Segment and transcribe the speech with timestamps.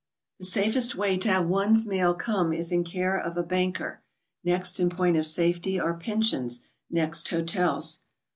[0.39, 4.01] The safest way to have one's mail come is in care of a banker;
[4.43, 8.01] next in point of safety are pensions; next, hotels.